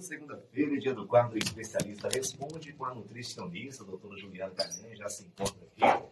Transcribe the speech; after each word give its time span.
segunda-feira, 0.00 0.78
dia 0.78 0.94
do 0.94 1.06
quadro 1.06 1.38
especialista 1.38 2.08
responde 2.08 2.72
com 2.72 2.84
a 2.84 2.94
nutricionista, 2.94 3.82
a 3.82 3.86
doutora 3.86 4.16
Juliana 4.18 4.54
Canhã, 4.54 4.94
já 4.94 5.08
se 5.08 5.24
encontra 5.24 5.64
aqui 5.64 6.04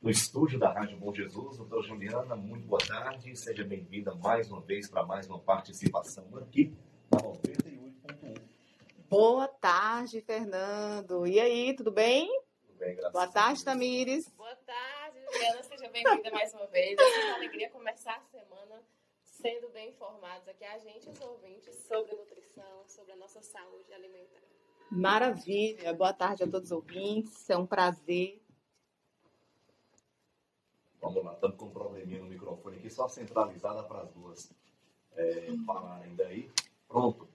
no 0.00 0.10
estúdio 0.10 0.58
da 0.58 0.72
Rádio 0.72 0.98
Bom 0.98 1.14
Jesus. 1.14 1.56
Doutora 1.56 1.82
Juliana, 1.82 2.36
muito 2.36 2.66
boa 2.66 2.80
tarde, 2.86 3.34
seja 3.36 3.64
bem-vinda 3.64 4.14
mais 4.14 4.50
uma 4.50 4.60
vez 4.60 4.88
para 4.88 5.04
mais 5.04 5.26
uma 5.26 5.38
participação 5.38 6.26
aqui 6.36 6.74
na 7.10 7.18
98.1. 7.18 8.40
Boa 9.08 9.48
tarde, 9.48 10.20
Fernando. 10.20 11.26
E 11.26 11.40
aí, 11.40 11.74
tudo 11.74 11.90
bem? 11.90 12.28
Tudo 12.66 12.78
bem, 12.78 12.94
graças 12.94 13.12
Boa 13.12 13.26
tarde, 13.26 13.64
Tamires. 13.64 14.28
Boa 14.36 14.56
tarde, 14.56 15.18
Juliana. 15.32 15.62
Seja 15.62 15.88
bem-vinda 15.88 16.30
mais 16.30 16.54
uma 16.54 16.66
vez. 16.66 16.98
É 16.98 17.24
uma 17.24 17.34
alegria 17.36 17.70
começar 17.70 18.16
a 18.16 18.38
semana 18.38 18.82
sendo 19.40 19.70
bem 19.70 19.88
informados 19.90 20.46
aqui, 20.48 20.64
a 20.64 20.78
gente 20.78 21.06
e 21.06 21.10
os 21.10 21.20
ouvintes, 21.20 21.74
sobre 21.86 22.14
nutrição, 22.14 22.84
sobre 22.86 22.99
nossa 23.40 23.52
saúde 23.52 23.92
alimentar. 23.92 24.42
Maravilha. 24.90 25.94
Boa 25.94 26.12
tarde 26.12 26.44
a 26.44 26.48
todos 26.48 26.70
os 26.70 26.72
ouvintes. 26.72 27.48
É 27.48 27.56
um 27.56 27.66
prazer. 27.66 28.40
Vamos 31.00 31.24
lá, 31.24 31.32
estamos 31.32 31.56
com 31.56 31.66
um 31.66 31.70
probleminha 31.70 32.20
no 32.20 32.26
microfone 32.26 32.76
aqui, 32.76 32.90
só 32.90 33.08
centralizada 33.08 33.82
para 33.84 34.02
as 34.02 34.10
duas 34.10 34.52
é, 35.12 35.50
falarem 35.64 36.14
daí. 36.14 36.50
Pronto. 36.86 37.26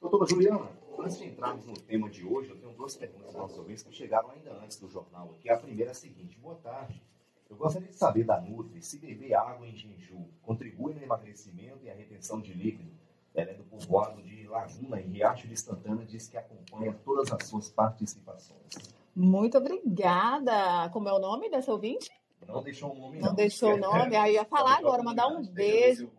Doutora 0.00 0.26
Juliana, 0.26 0.70
antes 0.96 1.18
de 1.18 1.26
entrarmos 1.26 1.66
no 1.66 1.74
tema 1.74 2.08
de 2.08 2.24
hoje, 2.24 2.50
eu 2.50 2.60
tenho 2.60 2.72
duas 2.72 2.96
perguntas 2.96 3.22
para 3.22 3.30
os 3.30 3.36
nossos 3.36 3.58
ouvintes 3.58 3.82
que 3.82 3.92
chegaram 3.92 4.30
ainda 4.30 4.52
antes 4.52 4.78
do 4.78 4.88
jornal 4.88 5.32
aqui. 5.32 5.50
A 5.50 5.58
primeira 5.58 5.90
é 5.90 5.92
a 5.92 5.94
seguinte: 5.94 6.38
boa 6.38 6.54
tarde. 6.56 7.02
Eu 7.48 7.56
gostaria 7.56 7.88
de 7.88 7.96
saber 7.96 8.22
da 8.22 8.40
Nutri 8.40 8.80
se 8.80 8.98
beber 8.98 9.34
água 9.34 9.66
em 9.66 9.74
jejum 9.74 10.24
contribui 10.40 10.94
no 10.94 11.02
emagrecimento 11.02 11.84
e 11.84 11.90
a 11.90 11.94
retenção 11.94 12.40
de 12.40 12.54
líquido. 12.54 12.99
Ela 13.34 13.50
é 13.50 13.54
do 13.54 13.64
povoado 13.64 14.22
de 14.22 14.46
Laguna, 14.48 15.00
em 15.00 15.08
Riacho 15.08 15.46
de 15.46 15.56
Santana, 15.56 16.04
diz 16.04 16.28
que 16.28 16.36
acompanha 16.36 16.92
todas 17.04 17.32
as 17.32 17.46
suas 17.46 17.68
participações. 17.70 18.94
Muito 19.14 19.58
obrigada. 19.58 20.88
Como 20.92 21.08
é 21.08 21.12
o 21.12 21.18
nome 21.18 21.48
dessa 21.50 21.72
ouvinte? 21.72 22.10
Não 22.46 22.62
deixou 22.62 22.92
o 22.92 22.98
nome, 22.98 23.18
Não 23.18 23.28
não. 23.28 23.34
deixou 23.34 23.74
o 23.74 23.76
nome. 23.78 24.16
Aí 24.16 24.34
ia 24.34 24.44
falar 24.44 24.78
agora, 24.78 25.02
mandar 25.02 25.28
um 25.28 25.42
beijo. 25.42 26.10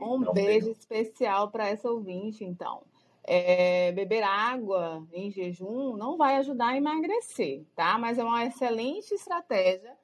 Um 0.00 0.32
beijo 0.32 0.70
especial 0.70 1.50
para 1.50 1.68
essa 1.68 1.88
ouvinte, 1.90 2.44
então. 2.44 2.82
É, 3.26 3.90
beber 3.92 4.22
água 4.22 5.06
em 5.12 5.30
jejum 5.30 5.96
não 5.96 6.16
vai 6.18 6.36
ajudar 6.36 6.68
a 6.68 6.76
emagrecer, 6.76 7.64
tá? 7.74 7.96
Mas 7.96 8.18
é 8.18 8.24
uma 8.24 8.44
excelente 8.44 9.14
estratégia 9.14 9.96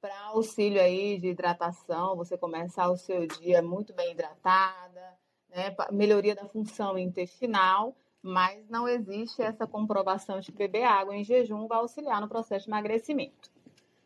para 0.00 0.18
auxílio 0.28 0.80
aí 0.80 1.18
de 1.18 1.28
hidratação, 1.28 2.16
você 2.16 2.36
começar 2.36 2.88
o 2.88 2.96
seu 2.96 3.26
dia 3.26 3.60
muito 3.62 3.92
bem 3.92 4.12
hidratada, 4.12 5.16
né? 5.52 5.74
Melhoria 5.90 6.34
da 6.34 6.46
função 6.46 6.98
intestinal, 6.98 7.94
mas 8.20 8.68
não 8.68 8.88
existe 8.88 9.42
essa 9.42 9.66
comprovação 9.66 10.40
de 10.40 10.50
que 10.50 10.58
beber 10.58 10.84
água 10.84 11.14
em 11.14 11.24
jejum 11.24 11.66
vai 11.66 11.78
auxiliar 11.78 12.20
no 12.20 12.28
processo 12.28 12.64
de 12.64 12.70
emagrecimento. 12.70 13.50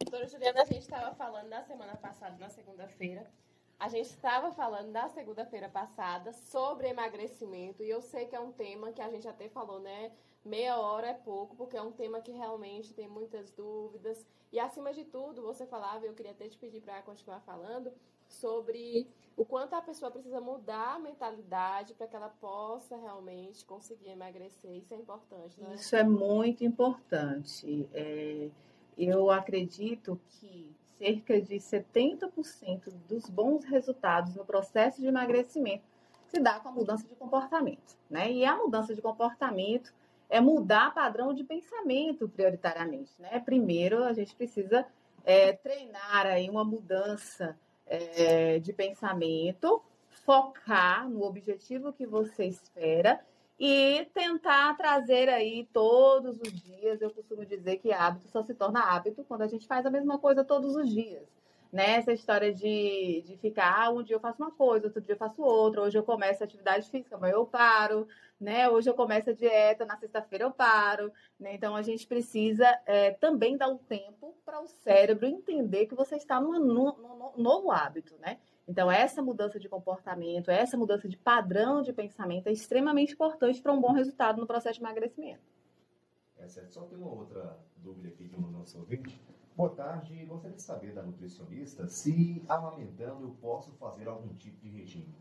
Doutora 0.01 0.27
Juliana, 0.27 0.63
a 0.63 0.65
gente 0.65 0.83
estava 0.83 1.15
falando 1.15 1.49
na 1.49 1.63
semana 1.63 1.97
passada, 1.97 2.37
na 2.39 2.51
segunda-feira, 2.51 3.31
a 3.79 3.89
gente 3.89 4.07
estava 4.07 4.51
falando 4.53 4.91
na 4.91 5.09
segunda-feira 5.09 5.69
passada 5.69 6.33
sobre 6.33 6.89
emagrecimento 6.89 7.83
e 7.83 7.91
eu 7.91 8.01
sei 8.01 8.27
que 8.27 8.35
é 8.35 8.41
um 8.41 8.53
tema 8.53 8.93
que 8.93 9.03
a 9.03 9.11
gente 9.11 9.29
até 9.29 9.49
falou, 9.49 9.81
né? 9.81 10.13
Meia 10.43 10.79
hora 10.79 11.09
é 11.09 11.15
pouco, 11.15 11.57
porque 11.57 11.77
é 11.77 11.83
um 11.83 11.93
tema 11.93 12.21
que 12.21 12.31
realmente 12.31 12.95
tem 12.95 13.07
muitas 13.09 13.51
dúvidas. 13.51 14.25
E 14.51 14.59
acima 14.59 14.93
de 14.93 15.05
tudo, 15.05 15.43
você 15.43 15.67
falava, 15.67 16.07
eu 16.07 16.15
queria 16.15 16.33
até 16.33 16.49
te 16.49 16.57
pedir 16.57 16.81
para 16.81 17.03
continuar 17.03 17.41
falando, 17.41 17.93
sobre 18.29 19.09
o 19.37 19.45
quanto 19.45 19.75
a 19.75 19.83
pessoa 19.83 20.11
precisa 20.11 20.41
mudar 20.41 20.95
a 20.95 20.99
mentalidade 20.99 21.95
para 21.95 22.07
que 22.07 22.17
ela 22.17 22.31
possa 22.41 22.97
realmente 22.97 23.65
conseguir 23.65 24.11
emagrecer. 24.11 24.71
Isso 24.77 24.95
é 24.95 24.97
importante, 24.97 25.61
né? 25.61 25.75
Isso 25.75 25.95
é 25.95 26.03
muito 26.03 26.65
importante. 26.65 27.89
É, 27.93 28.49
eu 28.97 29.31
acredito 29.31 30.19
que 30.29 30.75
cerca 30.99 31.41
de 31.41 31.57
70% 31.57 32.91
dos 33.07 33.29
bons 33.29 33.65
resultados 33.65 34.35
no 34.35 34.45
processo 34.45 35.01
de 35.01 35.07
emagrecimento 35.07 35.85
se 36.29 36.41
dá 36.41 36.59
com 36.59 36.71
a 36.71 36.73
mudança 36.73 37.07
de 37.07 37.15
comportamento. 37.15 37.97
Né? 38.09 38.33
E 38.33 38.45
a 38.45 38.57
mudança 38.57 38.95
de 38.95 39.03
comportamento 39.03 39.93
é 40.29 40.41
mudar 40.41 40.95
padrão 40.95 41.35
de 41.35 41.45
pensamento 41.45 42.29
prioritariamente. 42.29 43.13
Né? 43.19 43.39
Primeiro, 43.41 44.03
a 44.03 44.13
gente 44.13 44.35
precisa 44.35 44.87
é, 45.25 45.53
treinar 45.53 46.27
aí 46.27 46.49
uma 46.49 46.65
mudança 46.65 47.57
é, 47.87 48.59
de 48.59 48.73
pensamento, 48.73 49.83
focar 50.25 51.09
no 51.09 51.23
objetivo 51.23 51.93
que 51.93 52.07
você 52.07 52.45
espera 52.45 53.21
e 53.59 54.07
tentar 54.13 54.77
trazer 54.77 55.29
aí 55.29 55.69
todos 55.73 56.39
os 56.41 56.53
dias. 56.53 57.01
Eu 57.01 57.11
costumo 57.11 57.45
dizer 57.45 57.79
que 57.79 57.93
hábito 57.93 58.29
só 58.29 58.43
se 58.43 58.55
torna 58.55 58.81
hábito 58.81 59.25
quando 59.25 59.43
a 59.43 59.47
gente 59.47 59.67
faz 59.67 59.87
a 59.87 59.91
mesma 59.91 60.19
coisa 60.19 60.45
todos 60.45 60.75
os 60.77 60.89
dias. 60.89 61.23
Né? 61.73 61.97
Essa 61.97 62.13
história 62.13 62.53
de, 62.53 63.23
de 63.27 63.37
ficar, 63.37 63.87
ah, 63.87 63.91
um 63.91 64.03
dia 64.03 64.17
eu 64.17 64.21
faço 64.21 64.43
uma 64.43 64.51
coisa, 64.51 64.87
outro 64.87 65.01
dia 65.01 65.15
eu 65.15 65.19
faço 65.19 65.43
outra, 65.43 65.83
hoje 65.83 65.99
eu 65.99 66.03
começo 66.03 66.43
a 66.43 66.47
atividade 66.47 66.89
física, 66.89 67.17
amanhã 67.17 67.35
eu 67.35 67.47
paro, 67.47 68.07
né? 68.41 68.69
Hoje 68.69 68.89
eu 68.89 68.95
começo 68.95 69.31
a 69.31 69.33
dieta, 69.33 69.85
na 69.85 69.97
sexta-feira 69.97 70.45
eu 70.45 70.51
paro, 70.51 71.13
né? 71.39 71.55
Então 71.55 71.75
a 71.75 71.83
gente 71.83 72.07
precisa 72.07 72.67
é, 72.87 73.11
também 73.13 73.57
dar 73.57 73.69
um 73.69 73.79
tempo 73.79 74.35
para 74.45 74.61
o 74.61 74.67
cérebro 74.67 75.27
entender 75.27 75.87
que 75.87 75.95
você 75.95 76.17
está 76.17 76.41
num, 76.41 76.59
num, 76.59 76.93
num 76.93 77.33
novo 77.37 77.71
hábito, 77.71 78.15
né? 78.21 78.39
Então, 78.69 78.91
essa 78.91 79.23
mudança 79.23 79.61
de 79.61 79.69
comportamento, 79.69 80.51
essa 80.51 80.77
mudança 80.77 81.09
de 81.09 81.17
padrão 81.17 81.83
de 81.83 81.93
pensamento 81.93 82.49
é 82.49 82.53
extremamente 82.53 83.13
importante 83.13 83.63
para 83.63 83.73
um 83.73 83.81
bom 83.81 83.93
resultado 83.93 84.41
no 84.41 84.47
processo 84.47 84.75
de 84.75 84.85
emagrecimento. 84.85 85.41
É 86.37 86.49
certo. 86.49 86.75
Só 86.75 86.83
tem 86.83 86.99
uma 86.99 87.13
outra 87.13 87.57
dúvida 87.77 88.09
aqui 88.09 88.27
de 88.27 88.37
um 88.37 88.41
nosso 88.51 88.79
ouvinte. 88.79 89.21
Boa 89.57 89.71
tarde. 89.71 90.15
Gostaria 90.27 90.55
de 90.55 90.63
saber 90.63 90.93
da 90.93 91.03
nutricionista 91.03 91.89
se 91.89 92.45
amamentando 92.47 93.25
eu 93.25 93.35
posso 93.41 93.73
fazer 93.73 94.07
algum 94.07 94.35
tipo 94.35 94.61
de 94.61 94.69
regime. 94.69 95.15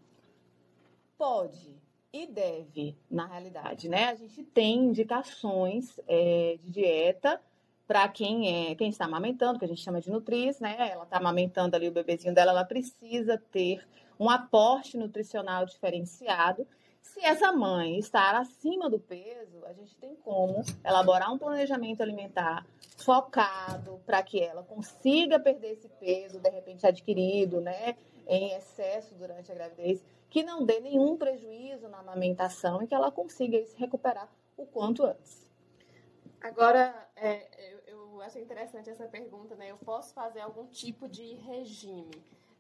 Pode 1.17 1.73
e 2.11 2.27
deve, 2.27 2.97
na 3.09 3.25
realidade, 3.27 3.87
né? 3.87 4.09
A 4.09 4.15
gente 4.15 4.43
tem 4.43 4.85
indicações 4.85 5.97
é, 6.05 6.57
de 6.61 6.69
dieta 6.69 7.41
para 7.87 8.09
quem 8.09 8.69
é 8.71 8.75
quem 8.75 8.89
está 8.89 9.05
amamentando, 9.05 9.57
que 9.57 9.65
a 9.65 9.67
gente 9.67 9.81
chama 9.81 10.01
de 10.01 10.09
nutriz, 10.09 10.59
né? 10.59 10.75
Ela 10.91 11.03
está 11.03 11.17
amamentando 11.17 11.75
ali 11.75 11.87
o 11.87 11.91
bebezinho 11.91 12.33
dela, 12.33 12.51
ela 12.51 12.65
precisa 12.65 13.41
ter 13.51 13.87
um 14.19 14.29
aporte 14.29 14.97
nutricional 14.97 15.65
diferenciado. 15.65 16.67
Se 17.05 17.23
essa 17.23 17.51
mãe 17.51 17.97
estar 17.97 18.35
acima 18.35 18.89
do 18.89 18.99
peso, 18.99 19.63
a 19.65 19.73
gente 19.73 19.95
tem 19.95 20.15
como 20.17 20.63
elaborar 20.83 21.31
um 21.31 21.37
planejamento 21.37 22.01
alimentar 22.01 22.65
focado 22.97 24.01
para 24.05 24.21
que 24.21 24.41
ela 24.41 24.63
consiga 24.63 25.39
perder 25.39 25.73
esse 25.73 25.87
peso, 25.87 26.39
de 26.39 26.49
repente 26.49 26.85
adquirido, 26.85 27.61
né, 27.61 27.95
em 28.27 28.53
excesso 28.53 29.15
durante 29.15 29.51
a 29.51 29.55
gravidez, 29.55 30.03
que 30.29 30.43
não 30.43 30.65
dê 30.65 30.79
nenhum 30.81 31.15
prejuízo 31.15 31.87
na 31.87 31.99
amamentação 31.99 32.81
e 32.81 32.87
que 32.87 32.95
ela 32.95 33.11
consiga 33.11 33.63
se 33.65 33.77
recuperar 33.77 34.29
o 34.57 34.65
quanto 34.65 35.05
antes. 35.05 35.47
Agora, 36.41 37.07
é, 37.15 37.71
eu, 37.71 37.79
eu 37.87 38.21
acho 38.23 38.39
interessante 38.39 38.89
essa 38.89 39.05
pergunta, 39.07 39.55
né? 39.55 39.71
Eu 39.71 39.77
posso 39.77 40.13
fazer 40.13 40.41
algum 40.41 40.65
tipo 40.67 41.07
de 41.07 41.35
regime? 41.35 42.11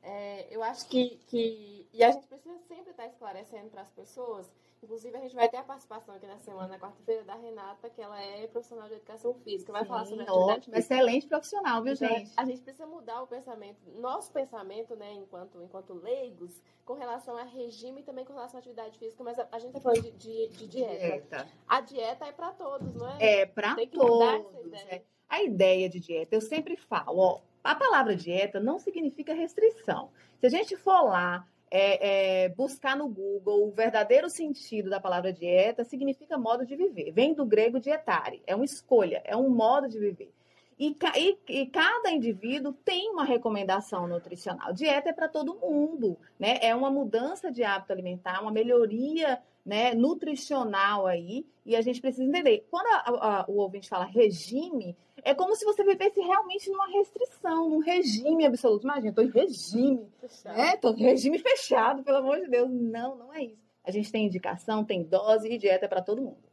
É, 0.07 0.47
eu 0.51 0.61
acho 0.61 0.87
que, 0.87 1.17
que. 1.27 1.89
E 1.91 2.03
a 2.03 2.11
gente 2.11 2.27
precisa 2.27 2.59
sempre 2.67 2.91
estar 2.91 3.07
esclarecendo 3.07 3.69
para 3.69 3.81
as 3.81 3.89
pessoas. 3.89 4.47
Inclusive, 4.83 5.17
a 5.17 5.19
gente 5.19 5.33
vai 5.33 5.49
ter 5.49 5.57
a 5.57 5.63
participação 5.63 6.13
aqui 6.13 6.27
na 6.27 6.37
semana, 6.37 6.67
na 6.67 6.77
quarta-feira, 6.77 7.23
da 7.23 7.33
Renata, 7.33 7.89
que 7.89 7.99
ela 7.99 8.21
é 8.21 8.45
profissional 8.45 8.87
de 8.87 8.93
educação 8.93 9.33
física. 9.33 9.71
Vai 9.71 9.83
falar 9.83 10.05
sobre 10.05 10.21
atividade 10.21 10.59
ótimo, 10.59 10.75
excelente 10.77 11.25
profissional, 11.25 11.81
viu, 11.81 11.93
Então, 11.93 12.07
gente? 12.07 12.31
A 12.37 12.45
gente 12.45 12.61
precisa 12.61 12.85
mudar 12.85 13.23
o 13.23 13.25
pensamento, 13.27 13.79
nosso 13.95 14.31
pensamento, 14.31 14.95
né, 14.95 15.11
enquanto, 15.13 15.59
enquanto 15.63 15.93
leigos, 15.95 16.61
com 16.85 16.93
relação 16.93 17.35
a 17.35 17.43
regime 17.43 18.01
e 18.01 18.03
também 18.03 18.25
com 18.25 18.33
relação 18.33 18.59
à 18.59 18.59
atividade 18.59 18.99
física, 18.99 19.23
mas 19.23 19.39
a, 19.39 19.47
a 19.51 19.57
gente 19.57 19.69
está 19.69 19.81
falando 19.81 20.03
de, 20.03 20.11
de, 20.11 20.47
de 20.49 20.67
dieta. 20.67 20.97
Dieta. 20.99 21.47
A 21.67 21.81
dieta 21.81 22.25
é 22.27 22.31
para 22.31 22.51
todos, 22.51 22.93
não 22.93 23.09
é? 23.09 23.41
É, 23.41 23.45
para 23.47 23.73
Tem 23.73 23.87
que 23.87 23.97
mudar 23.97 24.35
essa 24.35 24.49
todos. 24.49 24.73
é. 24.73 25.01
A 25.27 25.41
ideia 25.41 25.89
de 25.89 25.99
dieta, 25.99 26.35
eu 26.35 26.41
sempre 26.41 26.77
falo, 26.77 27.17
ó, 27.17 27.41
a 27.65 27.75
palavra 27.75 28.15
dieta 28.15 28.59
não 28.59 28.79
significa 28.79 29.33
restrição. 29.33 30.09
Se 30.39 30.45
a 30.45 30.49
gente 30.49 30.75
for 30.77 31.01
lá 31.01 31.45
é, 31.71 32.43
é, 32.43 32.49
buscar 32.49 32.95
no 32.95 33.07
Google 33.07 33.67
o 33.67 33.71
verdadeiro 33.71 34.29
sentido 34.29 34.89
da 34.89 34.99
palavra 34.99 35.33
dieta, 35.33 35.83
significa 35.83 36.37
modo 36.37 36.65
de 36.65 36.75
viver. 36.75 37.11
Vem 37.11 37.33
do 37.33 37.45
grego 37.45 37.79
dietare, 37.79 38.41
é 38.45 38.55
uma 38.55 38.63
escolha, 38.65 39.21
é 39.25 39.35
um 39.35 39.49
modo 39.49 39.89
de 39.89 39.99
viver. 39.99 40.31
E, 40.77 40.95
e- 41.17 41.37
e 41.47 41.65
cada 41.67 42.11
indivíduo 42.11 42.73
tem 42.73 43.09
uma 43.09 43.23
recomendação 43.23 44.07
nutricional. 44.07 44.73
Dieta 44.73 45.09
é 45.09 45.13
para 45.13 45.27
todo 45.29 45.55
mundo, 45.55 46.17
né? 46.37 46.59
É 46.61 46.75
uma 46.75 46.91
mudança 46.91 47.51
de 47.51 47.63
hábito 47.63 47.93
alimentar, 47.93 48.41
uma 48.41 48.51
melhoria 48.51 49.41
né, 49.65 49.93
nutricional 49.95 51.07
aí, 51.07 51.45
e 51.65 51.75
a 51.75 51.81
gente 51.81 51.99
precisa 51.99 52.23
entender. 52.23 52.67
Quando 52.69 52.85
a- 52.87 53.39
a- 53.41 53.45
o 53.47 53.57
ouvinte 53.57 53.89
fala 53.89 54.05
regime, 54.05 54.95
é 55.23 55.33
como 55.33 55.55
se 55.55 55.65
você 55.65 55.83
vivesse 55.83 56.19
realmente 56.21 56.69
numa 56.69 56.87
restrição, 56.87 57.69
num 57.69 57.79
regime 57.79 58.45
absoluto. 58.45 58.83
Imagina, 58.83 59.09
estou 59.09 59.23
em 59.23 59.29
regime, 59.31 60.07
né? 60.55 60.77
Tô 60.77 60.91
em 60.93 61.01
regime 61.01 61.39
fechado, 61.39 62.03
pelo 62.03 62.17
amor 62.17 62.39
de 62.39 62.47
Deus. 62.47 62.69
Não, 62.69 63.15
não 63.15 63.33
é 63.33 63.43
isso. 63.45 63.65
A 63.83 63.89
gente 63.91 64.11
tem 64.11 64.25
indicação, 64.27 64.83
tem 64.85 65.03
dose 65.03 65.47
e 65.51 65.57
dieta 65.57 65.87
para 65.87 66.01
todo 66.01 66.21
mundo. 66.21 66.43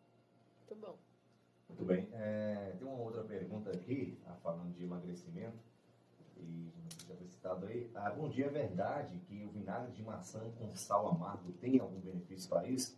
Muito 0.70 0.75
bom. 0.87 0.97
Muito 1.69 1.85
bem. 1.85 2.09
É, 2.14 2.73
tem 2.79 2.87
uma 2.88 2.99
outra 2.99 3.23
pergunta 3.25 3.70
aqui, 3.70 4.19
ah, 4.26 4.35
falando 4.43 4.73
de 4.75 4.85
emagrecimento, 4.85 5.59
e 6.38 6.70
já 7.09 7.14
foi 7.14 7.26
citado 7.26 7.67
aí. 7.67 7.91
Bom 8.17 8.29
dia, 8.29 8.47
é 8.47 8.50
verdade 8.50 9.19
que 9.29 9.44
o 9.44 9.49
vinagre 9.50 9.93
de 9.93 10.03
maçã 10.03 10.41
com 10.59 10.75
sal 10.75 11.09
amargo 11.09 11.53
tem 11.61 11.79
algum 11.79 12.00
benefício 12.00 12.49
para 12.49 12.67
isso? 12.69 12.97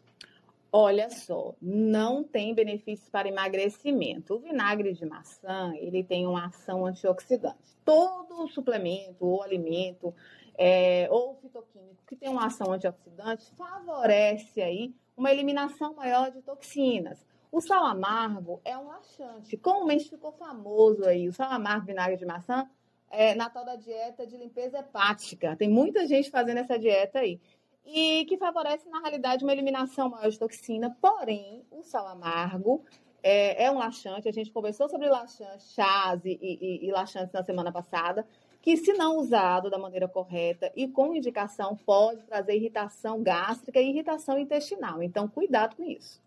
Olha 0.76 1.09
só, 1.09 1.55
não 1.62 2.25
tem 2.25 2.53
benefícios 2.53 3.09
para 3.09 3.29
emagrecimento. 3.29 4.35
O 4.35 4.41
vinagre 4.41 4.93
de 4.93 5.06
maçã, 5.06 5.73
ele 5.76 6.03
tem 6.03 6.26
uma 6.26 6.47
ação 6.47 6.85
antioxidante. 6.85 7.76
Todo 7.85 8.49
suplemento 8.49 9.25
ou 9.25 9.41
alimento 9.41 10.12
é, 10.59 11.06
ou 11.12 11.37
fitoquímico 11.37 12.03
que 12.05 12.17
tem 12.17 12.29
uma 12.29 12.47
ação 12.47 12.73
antioxidante 12.73 13.49
favorece 13.56 14.61
aí 14.61 14.93
uma 15.17 15.31
eliminação 15.31 15.94
maior 15.94 16.32
de 16.32 16.43
toxinas. 16.43 17.25
O 17.53 17.61
sal 17.61 17.85
amargo 17.85 18.61
é 18.65 18.77
um 18.77 18.88
laxante. 18.88 19.56
Comumente 19.56 20.11
ficou 20.11 20.32
famoso 20.32 21.05
aí, 21.05 21.29
o 21.29 21.32
sal 21.32 21.53
amargo 21.53 21.87
vinagre 21.87 22.17
de 22.17 22.27
maçã 22.27 22.69
é, 23.15 23.32
na 23.35 23.49
tal 23.49 23.65
da 23.65 23.77
dieta 23.77 24.27
de 24.27 24.37
limpeza 24.37 24.81
hepática. 24.81 25.55
Tem 25.56 25.69
muita 25.69 26.05
gente 26.05 26.31
fazendo 26.31 26.59
essa 26.59 26.77
dieta 26.77 27.20
aí 27.20 27.41
e 27.85 28.25
que 28.25 28.37
favorece, 28.37 28.89
na 28.89 29.01
realidade, 29.01 29.45
uma 29.45 29.53
eliminação 29.53 30.09
maior 30.09 30.31
de 30.31 30.39
toxina. 30.39 30.97
Porém, 31.01 31.65
o 31.71 31.83
sal 31.83 32.07
amargo 32.07 32.85
é, 33.23 33.65
é 33.65 33.71
um 33.71 33.79
laxante. 33.79 34.29
A 34.29 34.33
gente 34.33 34.51
conversou 34.51 34.89
sobre 34.89 35.09
laxantes, 35.09 35.73
chás 35.73 36.25
e, 36.25 36.39
e, 36.41 36.87
e 36.87 36.93
laxantes 36.93 37.33
na 37.33 37.43
semana 37.43 37.71
passada, 37.71 38.27
que, 38.63 38.77
se 38.77 38.93
não 38.95 39.19
usado 39.19 39.69
da 39.69 39.79
maneira 39.79 40.09
correta 40.09 40.73
e 40.75 40.89
com 40.89 41.15
indicação, 41.15 41.77
pode 41.77 42.23
trazer 42.23 42.57
irritação 42.57 43.23
gástrica 43.23 43.81
e 43.81 43.91
irritação 43.91 44.39
intestinal. 44.39 45.03
Então, 45.03 45.29
cuidado 45.29 45.77
com 45.77 45.85
isso. 45.85 46.23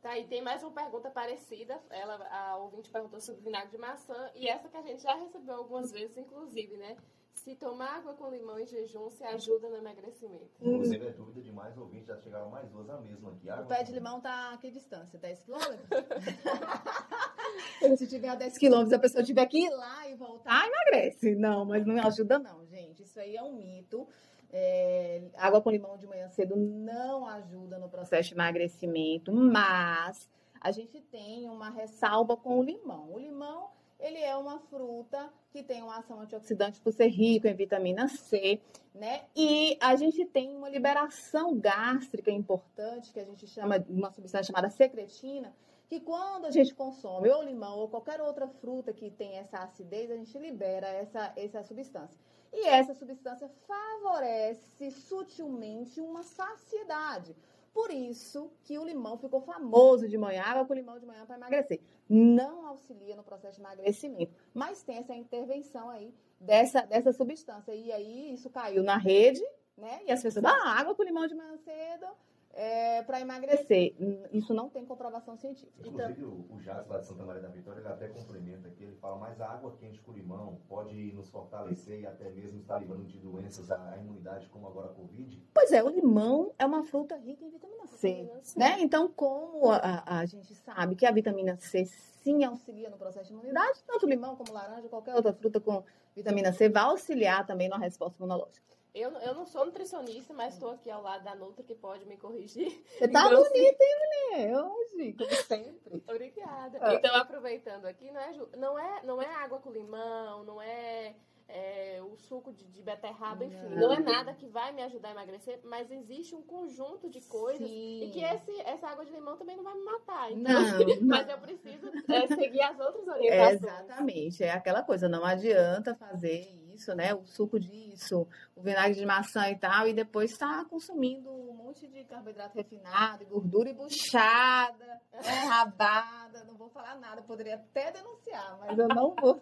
Tá, 0.00 0.18
e 0.18 0.24
tem 0.24 0.42
mais 0.42 0.62
uma 0.64 0.72
pergunta 0.72 1.10
parecida. 1.10 1.80
Ela, 1.90 2.14
a 2.28 2.56
ouvinte 2.56 2.90
perguntou 2.90 3.20
sobre 3.20 3.42
vinagre 3.42 3.70
de 3.70 3.78
maçã, 3.78 4.30
e 4.34 4.48
essa 4.48 4.68
que 4.68 4.76
a 4.76 4.82
gente 4.82 5.00
já 5.02 5.14
recebeu 5.14 5.54
algumas 5.54 5.92
vezes, 5.92 6.16
inclusive, 6.16 6.76
né? 6.76 6.96
Se 7.34 7.56
tomar 7.56 7.96
água 7.96 8.14
com 8.14 8.30
limão 8.30 8.58
em 8.58 8.66
jejum 8.66 9.10
se 9.10 9.24
ajuda 9.24 9.68
no 9.68 9.76
emagrecimento. 9.76 10.50
Inclusive, 10.60 11.06
é 11.06 11.10
dúvida 11.10 11.40
de 11.40 11.50
mais 11.50 11.76
ouvintes, 11.76 12.06
já 12.06 12.16
chegaram 12.18 12.50
mais 12.50 12.68
duas 12.70 12.88
a 12.88 13.00
mesma 13.00 13.32
aqui. 13.32 13.50
Água 13.50 13.64
o 13.64 13.68
pé 13.68 13.82
de 13.82 13.92
limão 13.92 14.20
tá 14.20 14.52
a 14.52 14.58
que 14.58 14.70
distância? 14.70 15.18
10 15.18 15.42
quilômetros? 15.42 15.88
se 17.98 18.06
tiver 18.06 18.28
a 18.28 18.34
10 18.34 18.58
quilômetros, 18.58 18.92
a 18.92 18.98
pessoa 18.98 19.24
tiver 19.24 19.46
que 19.46 19.58
ir 19.58 19.70
lá 19.70 20.08
e 20.08 20.14
voltar, 20.14 20.66
emagrece. 20.66 21.34
Não, 21.34 21.64
mas 21.64 21.84
não 21.84 21.98
ajuda 22.06 22.38
não, 22.38 22.64
gente. 22.66 23.02
Isso 23.02 23.18
aí 23.18 23.36
é 23.36 23.42
um 23.42 23.54
mito. 23.54 24.06
É, 24.54 25.22
água 25.34 25.62
com 25.62 25.70
limão 25.70 25.96
de 25.96 26.06
manhã 26.06 26.28
cedo 26.28 26.54
não 26.54 27.26
ajuda 27.26 27.78
no 27.78 27.88
processo 27.88 28.28
de 28.28 28.34
emagrecimento, 28.34 29.32
mas 29.32 30.28
a 30.60 30.70
gente 30.70 31.00
tem 31.00 31.48
uma 31.48 31.70
ressalva 31.70 32.36
com 32.36 32.60
o 32.60 32.62
limão. 32.62 33.10
O 33.10 33.18
limão 33.18 33.70
ele 34.02 34.18
é 34.18 34.36
uma 34.36 34.58
fruta 34.58 35.32
que 35.50 35.62
tem 35.62 35.82
uma 35.82 35.98
ação 35.98 36.20
antioxidante 36.20 36.80
por 36.80 36.92
ser 36.92 37.06
rico 37.06 37.46
em 37.46 37.54
vitamina 37.54 38.08
C, 38.08 38.60
né? 38.94 39.22
E 39.34 39.78
a 39.80 39.94
gente 39.94 40.24
tem 40.26 40.54
uma 40.54 40.68
liberação 40.68 41.56
gástrica 41.58 42.30
importante, 42.30 43.12
que 43.12 43.20
a 43.20 43.24
gente 43.24 43.46
chama 43.46 43.78
de 43.78 43.92
uma 43.92 44.10
substância 44.10 44.52
chamada 44.52 44.68
secretina, 44.68 45.54
que 45.88 46.00
quando 46.00 46.46
a 46.46 46.50
gente 46.50 46.74
consome 46.74 47.30
ou 47.30 47.42
limão 47.42 47.78
ou 47.78 47.88
qualquer 47.88 48.20
outra 48.20 48.48
fruta 48.48 48.92
que 48.92 49.10
tem 49.10 49.36
essa 49.36 49.58
acidez, 49.58 50.10
a 50.10 50.16
gente 50.16 50.36
libera 50.38 50.88
essa, 50.88 51.32
essa 51.36 51.62
substância. 51.62 52.18
E 52.52 52.66
essa 52.66 52.94
substância 52.94 53.48
favorece 53.66 54.90
sutilmente 54.90 56.00
uma 56.00 56.22
saciedade. 56.22 57.34
Por 57.72 57.90
isso 57.90 58.50
que 58.64 58.78
o 58.78 58.84
limão 58.84 59.16
ficou 59.16 59.40
famoso 59.40 60.08
de 60.08 60.18
manhã, 60.18 60.42
água 60.42 60.66
com 60.66 60.74
limão 60.74 60.98
de 60.98 61.06
manhã 61.06 61.24
para 61.24 61.36
emagrecer. 61.36 61.80
Não 62.08 62.66
auxilia 62.66 63.16
no 63.16 63.22
processo 63.22 63.56
de 63.56 63.62
emagrecimento, 63.62 64.34
mas 64.52 64.82
tem 64.82 64.98
essa 64.98 65.14
intervenção 65.14 65.88
aí 65.88 66.14
dessa, 66.38 66.82
dessa 66.82 67.12
substância. 67.12 67.74
E 67.74 67.90
aí 67.90 68.34
isso 68.34 68.50
caiu 68.50 68.82
na 68.82 68.98
rede, 68.98 69.42
né? 69.76 70.00
E 70.06 70.12
as 70.12 70.22
pessoas, 70.22 70.44
ah, 70.44 70.78
água 70.78 70.94
com 70.94 71.02
limão 71.02 71.26
de 71.26 71.34
manhã 71.34 71.56
cedo 71.58 72.06
é, 72.54 73.02
para 73.02 73.20
emagrecer. 73.20 73.94
Isso 74.32 74.52
não 74.52 74.68
tem 74.68 74.84
comprovação 74.84 75.36
científica. 75.36 75.88
Inclusive, 75.88 76.12
então, 76.12 76.28
o, 76.28 76.56
o 76.56 76.60
Jazz 76.60 76.86
lá 76.86 76.98
de 76.98 77.06
Santa 77.06 77.24
Maria 77.24 77.42
da 77.42 77.48
Vitória, 77.48 77.80
ele 77.80 77.88
até 77.88 78.08
complementa 78.08 78.68
aqui, 78.68 78.84
ele 78.84 78.96
fala, 78.96 79.16
mas 79.16 79.40
a 79.40 79.48
água 79.48 79.74
quente 79.78 80.00
com 80.00 80.12
limão 80.12 80.58
pode 80.68 81.12
nos 81.12 81.28
fortalecer 81.30 82.00
e 82.00 82.06
até 82.06 82.30
mesmo 82.30 82.60
estar 82.60 82.78
livrando 82.78 83.04
de 83.04 83.18
doenças 83.18 83.70
a, 83.70 83.96
imunidade, 83.96 84.48
como 84.48 84.66
agora 84.66 84.88
a 84.88 84.92
Covid? 84.92 85.42
Pois 85.54 85.72
é, 85.72 85.82
o 85.82 85.88
limão 85.88 86.52
é 86.58 86.66
uma 86.66 86.84
fruta 86.84 87.16
rica 87.16 87.44
em 87.44 87.50
vitamina 87.50 87.86
C, 87.86 88.30
né? 88.56 88.76
Então, 88.80 89.10
como 89.10 89.70
a, 89.70 90.20
a 90.20 90.26
gente 90.26 90.54
sabe 90.54 90.94
que 90.94 91.06
a 91.06 91.10
vitamina 91.10 91.56
C 91.56 91.84
sim 92.22 92.44
auxilia 92.44 92.90
no 92.90 92.96
processo 92.96 93.28
de 93.28 93.32
imunidade, 93.32 93.82
tanto 93.86 94.06
limão 94.06 94.36
como 94.36 94.52
laranja, 94.52 94.88
qualquer 94.88 95.14
outra 95.14 95.32
fruta 95.32 95.60
com 95.60 95.82
vitamina 96.14 96.52
C 96.52 96.68
vai 96.68 96.84
auxiliar 96.84 97.46
também 97.46 97.68
na 97.68 97.78
resposta 97.78 98.18
imunológica. 98.18 98.72
Eu, 98.94 99.10
eu 99.20 99.34
não 99.34 99.46
sou 99.46 99.64
nutricionista, 99.64 100.34
mas 100.34 100.52
estou 100.52 100.70
aqui 100.70 100.90
ao 100.90 101.02
lado 101.02 101.24
da 101.24 101.34
Nutra 101.34 101.64
que 101.64 101.74
pode 101.74 102.04
me 102.04 102.18
corrigir. 102.18 102.84
Você 102.98 103.08
tá 103.08 103.26
então, 103.26 103.42
bonita, 103.42 103.84
hein, 103.84 103.96
mulher? 103.98 104.64
Hoje, 104.64 105.12
como 105.14 105.34
sempre. 105.34 106.04
Obrigada. 106.06 106.78
Ah. 106.80 106.94
Então, 106.94 107.16
aproveitando 107.16 107.86
aqui, 107.86 108.10
não 108.10 108.20
é, 108.20 108.32
não, 108.58 108.78
é, 108.78 109.02
não 109.02 109.22
é 109.22 109.26
água 109.26 109.60
com 109.60 109.70
limão, 109.70 110.44
não 110.44 110.60
é, 110.60 111.14
é 111.48 112.02
o 112.02 112.14
suco 112.18 112.52
de, 112.52 112.66
de 112.66 112.82
beterraba, 112.82 113.46
enfim. 113.46 113.66
Não. 113.70 113.88
não. 113.88 113.92
é 113.94 114.00
nada 114.00 114.34
que 114.34 114.46
vai 114.46 114.72
me 114.72 114.82
ajudar 114.82 115.08
a 115.08 115.12
emagrecer, 115.12 115.58
mas 115.64 115.90
existe 115.90 116.34
um 116.34 116.42
conjunto 116.42 117.08
de 117.08 117.22
coisas 117.22 117.66
Sim. 117.66 118.04
e 118.04 118.10
que 118.10 118.22
esse, 118.22 118.60
essa 118.60 118.88
água 118.88 119.06
de 119.06 119.12
limão 119.12 119.38
também 119.38 119.56
não 119.56 119.64
vai 119.64 119.74
me 119.74 119.84
matar. 119.84 120.30
Então, 120.30 120.52
não, 121.00 121.06
mas 121.08 121.28
eu 121.30 121.38
preciso 121.38 121.90
é, 122.08 122.26
seguir 122.26 122.60
as 122.60 122.78
outras 122.78 123.08
orientações. 123.08 123.62
exatamente. 123.62 124.44
É 124.44 124.50
aquela 124.50 124.82
coisa, 124.82 125.08
não 125.08 125.24
adianta 125.24 125.94
fazer 125.94 126.61
né? 126.94 127.14
O 127.14 127.24
suco 127.24 127.58
disso, 127.58 128.26
o 128.56 128.62
vinagre 128.62 128.98
de 128.98 129.06
maçã 129.06 129.48
e 129.48 129.56
tal, 129.56 129.86
e 129.86 129.94
depois 129.94 130.32
está 130.32 130.64
consumindo 130.64 131.30
um 131.30 131.54
monte 131.54 131.86
de 131.86 132.04
carboidrato 132.04 132.56
refinado, 132.56 133.24
gordura 133.26 133.70
e 133.70 133.74
buchada, 133.74 135.00
né? 135.12 135.20
rabada. 135.48 136.44
Não 136.44 136.54
vou 136.54 136.68
falar 136.68 136.96
nada, 136.96 137.22
poderia 137.22 137.54
até 137.54 137.92
denunciar, 137.92 138.58
mas 138.60 138.76
eu 138.76 138.88
não 138.88 139.14
vou. 139.14 139.40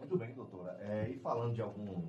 Muito 0.00 0.18
bem, 0.18 0.34
doutora. 0.34 0.76
É, 0.80 1.08
e 1.08 1.18
falando 1.18 1.54
de 1.54 1.62
algum, 1.62 2.08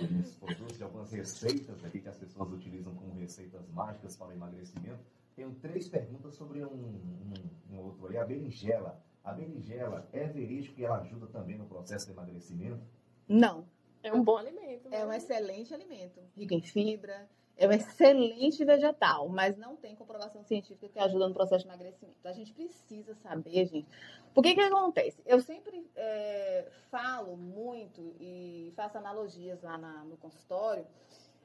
alguns 0.00 0.34
produtos, 0.36 0.76
de 0.76 0.84
algumas 0.84 1.12
receitas 1.12 1.84
aqui 1.84 2.00
que 2.00 2.08
as 2.08 2.16
pessoas 2.16 2.52
utilizam 2.52 2.94
como 2.94 3.14
receitas 3.14 3.66
mágicas 3.70 4.16
para 4.16 4.28
o 4.28 4.32
emagrecimento, 4.32 5.02
tenho 5.34 5.52
três 5.56 5.88
perguntas 5.88 6.34
sobre 6.34 6.64
um, 6.64 6.72
um, 6.72 7.34
um 7.70 7.80
outro 7.80 8.06
aí, 8.08 8.18
a 8.18 8.24
berinjela. 8.24 9.00
A 9.24 9.32
berinjela 9.32 10.06
é 10.12 10.26
verídico 10.26 10.76
que 10.76 10.84
ela 10.84 10.98
ajuda 10.98 11.26
também 11.26 11.58
no 11.58 11.66
processo 11.66 12.06
de 12.06 12.12
emagrecimento? 12.12 12.84
Não. 13.28 13.66
É 14.02 14.12
um 14.12 14.22
bom 14.22 14.36
alimento. 14.36 14.88
É 14.92 15.04
um 15.04 15.12
excelente 15.12 15.72
alimento, 15.72 16.20
rico 16.36 16.54
em 16.54 16.60
fibra, 16.60 17.28
é 17.56 17.68
um 17.68 17.72
excelente 17.72 18.64
vegetal, 18.64 19.28
mas 19.28 19.56
não 19.56 19.76
tem 19.76 19.94
comprovação 19.94 20.42
científica 20.42 20.88
que 20.88 20.98
ajuda 20.98 21.28
no 21.28 21.34
processo 21.34 21.64
de 21.64 21.70
emagrecimento. 21.70 22.26
A 22.26 22.32
gente 22.32 22.52
precisa 22.52 23.14
saber, 23.14 23.66
gente. 23.66 23.86
Por 24.34 24.42
que 24.42 24.54
que 24.54 24.60
acontece? 24.60 25.22
Eu 25.24 25.40
sempre 25.40 25.88
é, 25.94 26.68
falo 26.90 27.36
muito 27.36 28.14
e 28.18 28.72
faço 28.74 28.98
analogias 28.98 29.62
lá 29.62 29.78
na, 29.78 30.04
no 30.04 30.16
consultório. 30.16 30.84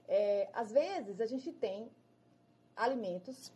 É, 0.07 0.49
às 0.53 0.71
vezes 0.71 1.21
a 1.21 1.27
gente 1.27 1.51
tem 1.51 1.87
alimentos 2.75 3.53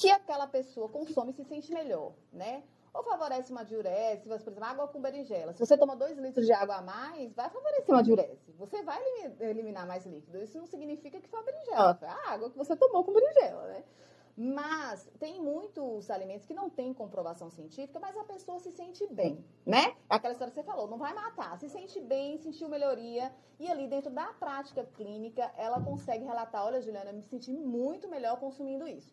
que 0.00 0.10
aquela 0.10 0.46
pessoa 0.46 0.88
consome 0.88 1.30
e 1.30 1.34
se 1.34 1.44
sente 1.44 1.72
melhor, 1.72 2.14
né? 2.32 2.62
ou 2.92 3.04
favorece 3.04 3.52
uma 3.52 3.64
diurese, 3.64 4.26
por 4.26 4.34
exemplo, 4.34 4.64
água 4.64 4.88
com 4.88 5.00
berinjela. 5.00 5.52
Se 5.52 5.64
você 5.64 5.76
toma 5.78 5.94
2 5.94 6.18
litros 6.18 6.44
de 6.44 6.52
água 6.52 6.76
a 6.76 6.82
mais, 6.82 7.32
vai 7.34 7.48
favorecer 7.48 7.94
uma 7.94 8.02
diurese. 8.02 8.52
Você 8.58 8.82
vai 8.82 9.00
eliminar 9.40 9.86
mais 9.86 10.04
líquido. 10.04 10.42
Isso 10.42 10.58
não 10.58 10.66
significa 10.66 11.20
que 11.20 11.28
foi 11.28 11.38
a 11.38 11.42
berinjela, 11.42 11.94
foi 11.94 12.08
a 12.08 12.32
água 12.32 12.50
que 12.50 12.58
você 12.58 12.74
tomou 12.74 13.04
com 13.04 13.12
berinjela, 13.12 13.62
né? 13.68 13.84
Mas 14.36 15.06
tem 15.18 15.40
muitos 15.40 16.10
alimentos 16.10 16.46
que 16.46 16.54
não 16.54 16.70
têm 16.70 16.94
comprovação 16.94 17.50
científica, 17.50 18.00
mas 18.00 18.16
a 18.16 18.24
pessoa 18.24 18.58
se 18.58 18.70
sente 18.70 19.06
bem, 19.12 19.44
né? 19.66 19.94
Aquela 20.08 20.32
história 20.32 20.50
que 20.50 20.58
você 20.58 20.64
falou, 20.64 20.88
não 20.88 20.98
vai 20.98 21.12
matar, 21.12 21.58
se 21.58 21.68
sente 21.68 22.00
bem, 22.00 22.38
sentiu 22.38 22.68
melhoria, 22.68 23.30
e 23.58 23.70
ali 23.70 23.86
dentro 23.86 24.10
da 24.10 24.32
prática 24.32 24.84
clínica, 24.94 25.52
ela 25.56 25.80
consegue 25.80 26.24
relatar, 26.24 26.64
olha, 26.64 26.80
Juliana, 26.80 27.12
me 27.12 27.22
senti 27.22 27.52
muito 27.52 28.08
melhor 28.08 28.40
consumindo 28.40 28.88
isso. 28.88 29.12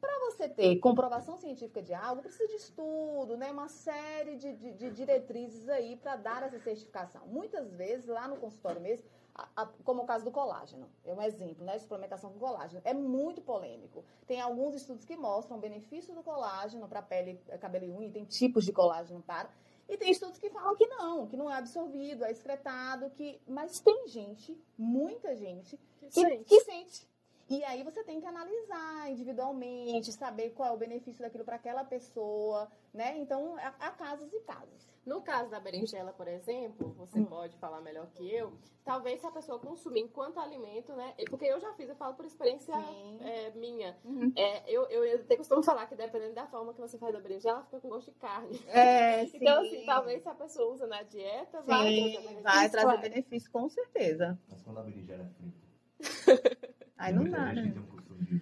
Para 0.00 0.18
você 0.20 0.48
ter 0.48 0.76
comprovação 0.78 1.36
científica 1.36 1.82
de 1.82 1.92
algo, 1.92 2.22
precisa 2.22 2.46
de 2.46 2.54
estudo, 2.54 3.36
né? 3.36 3.50
uma 3.50 3.68
série 3.68 4.36
de, 4.36 4.52
de, 4.52 4.72
de 4.74 4.90
diretrizes 4.90 5.68
aí 5.68 5.96
para 5.96 6.14
dar 6.14 6.42
essa 6.44 6.58
certificação. 6.60 7.26
Muitas 7.26 7.72
vezes, 7.72 8.06
lá 8.06 8.28
no 8.28 8.36
consultório 8.36 8.80
mesmo, 8.80 9.04
a, 9.34 9.62
a, 9.62 9.66
como 9.84 10.02
o 10.02 10.06
caso 10.06 10.24
do 10.24 10.30
colágeno, 10.30 10.88
é 11.04 11.12
um 11.12 11.22
exemplo, 11.22 11.64
né? 11.64 11.78
Suplementação 11.78 12.32
com 12.32 12.38
colágeno. 12.38 12.80
É 12.84 12.94
muito 12.94 13.40
polêmico. 13.40 14.04
Tem 14.26 14.40
alguns 14.40 14.74
estudos 14.74 15.04
que 15.04 15.16
mostram 15.16 15.58
o 15.58 15.60
benefício 15.60 16.14
do 16.14 16.22
colágeno 16.22 16.88
para 16.88 17.02
pele, 17.02 17.40
cabelo 17.60 17.84
e 17.84 17.90
unha, 17.90 18.10
tem 18.10 18.24
tipos 18.24 18.64
de 18.64 18.72
colágeno 18.72 19.22
para. 19.22 19.50
E 19.88 19.96
tem 19.96 20.10
estudos 20.10 20.38
que 20.38 20.50
falam 20.50 20.76
que 20.76 20.86
não, 20.86 21.26
que 21.26 21.36
não 21.36 21.50
é 21.50 21.54
absorvido, 21.54 22.24
é 22.24 22.30
excretado, 22.30 23.10
que. 23.10 23.40
Mas 23.46 23.80
tem 23.80 24.06
gente, 24.08 24.56
muita 24.76 25.34
gente, 25.34 25.78
que, 25.98 26.06
que 26.06 26.12
sente. 26.12 26.44
Que 26.44 26.60
sente 26.60 27.08
E 27.48 27.64
aí 27.64 27.82
você 27.82 28.04
tem 28.04 28.20
que 28.20 28.26
analisar 28.26 29.10
individualmente, 29.10 30.12
saber 30.12 30.50
qual 30.50 30.68
é 30.68 30.72
o 30.72 30.76
benefício 30.76 31.22
daquilo 31.22 31.44
para 31.44 31.56
aquela 31.56 31.82
pessoa, 31.82 32.70
né? 32.92 33.16
Então, 33.16 33.56
há, 33.56 33.90
casos 33.90 34.30
e 34.34 34.40
casos. 34.40 34.86
No 35.06 35.22
caso 35.22 35.50
da 35.50 35.58
berinjela, 35.58 36.12
por 36.12 36.28
exemplo, 36.28 36.92
você 36.98 37.18
hum. 37.18 37.24
pode 37.24 37.56
falar 37.56 37.80
melhor 37.80 38.06
que 38.10 38.30
eu. 38.30 38.52
Talvez 38.84 39.20
se 39.20 39.26
a 39.26 39.30
pessoa 39.30 39.58
consumir 39.58 40.00
enquanto 40.00 40.38
alimento, 40.38 40.92
né? 40.92 41.14
Porque 41.30 41.46
eu 41.46 41.58
já 41.58 41.72
fiz, 41.72 41.88
eu 41.88 41.96
falo 41.96 42.14
por 42.14 42.26
experiência 42.26 42.74
é, 43.20 43.50
minha. 43.52 43.96
Uhum. 44.04 44.30
É, 44.36 44.70
eu, 44.70 44.86
eu, 44.90 45.04
eu 45.04 45.24
tenho 45.24 45.38
costume 45.38 45.64
falar 45.64 45.86
que 45.86 45.96
dependendo 45.96 46.34
da 46.34 46.46
forma 46.46 46.74
que 46.74 46.80
você 46.82 46.98
faz 46.98 47.14
a 47.14 47.20
berinjela, 47.20 47.56
ela 47.56 47.64
fica 47.64 47.80
com 47.80 47.88
gosto 47.88 48.10
de 48.10 48.18
carne. 48.18 48.60
É, 48.66 49.24
então, 49.32 49.62
assim, 49.62 49.86
talvez 49.86 50.22
se 50.22 50.28
a 50.28 50.34
pessoa 50.34 50.74
usa 50.74 50.86
na 50.86 51.02
dieta, 51.02 51.62
sim, 51.62 51.66
vai 51.66 51.94
trazer 51.94 52.18
benefício. 52.18 52.42
Vai 52.42 52.70
trazer 52.70 52.98
benefício, 52.98 53.50
com 53.50 53.68
certeza. 53.70 54.38
Mas 54.50 54.62
quando 54.62 54.80
a 54.80 54.82
berinjela 54.82 55.24
é 55.24 55.28
frita. 55.28 56.68
Aí 56.98 57.14
não 57.14 57.30
dá, 57.30 57.52
né? 57.52 57.74